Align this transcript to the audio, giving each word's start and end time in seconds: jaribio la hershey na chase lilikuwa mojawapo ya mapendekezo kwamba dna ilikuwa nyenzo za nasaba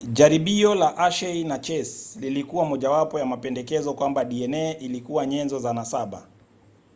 jaribio 0.13 0.75
la 0.75 0.89
hershey 0.97 1.43
na 1.43 1.59
chase 1.59 2.19
lilikuwa 2.19 2.65
mojawapo 2.65 3.19
ya 3.19 3.25
mapendekezo 3.25 3.93
kwamba 3.93 4.25
dna 4.25 4.77
ilikuwa 4.77 5.25
nyenzo 5.25 5.59
za 5.59 5.73
nasaba 5.73 6.27